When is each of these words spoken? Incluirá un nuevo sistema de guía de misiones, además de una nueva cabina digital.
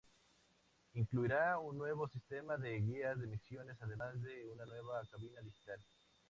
Incluirá 0.95 1.59
un 1.59 1.77
nuevo 1.77 2.07
sistema 2.07 2.57
de 2.57 2.75
guía 2.79 3.13
de 3.13 3.27
misiones, 3.27 3.77
además 3.83 4.19
de 4.23 4.47
una 4.49 4.65
nueva 4.65 5.05
cabina 5.11 5.39
digital. 5.41 5.79